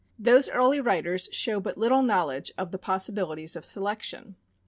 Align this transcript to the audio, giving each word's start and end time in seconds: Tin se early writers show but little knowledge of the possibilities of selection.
Tin 0.19 0.41
se 0.41 0.51
early 0.51 0.81
writers 0.81 1.29
show 1.31 1.59
but 1.59 1.77
little 1.77 2.01
knowledge 2.01 2.51
of 2.57 2.71
the 2.71 2.79
possibilities 2.79 3.55
of 3.55 3.63
selection. 3.63 4.35